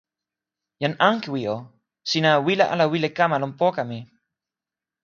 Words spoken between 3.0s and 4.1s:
kama lon poka mi?